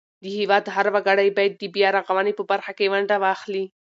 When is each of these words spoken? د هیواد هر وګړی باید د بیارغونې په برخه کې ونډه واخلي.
د 0.23 0.25
هیواد 0.37 0.63
هر 0.75 0.85
وګړی 0.95 1.29
باید 1.37 1.53
د 1.57 1.63
بیارغونې 1.75 2.33
په 2.35 2.43
برخه 2.51 2.71
کې 2.77 2.91
ونډه 2.93 3.15
واخلي. 3.23 3.65